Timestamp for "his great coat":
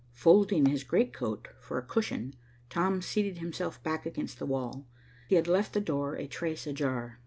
0.65-1.47